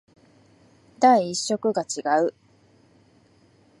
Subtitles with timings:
[0.99, 2.33] 第一色が違う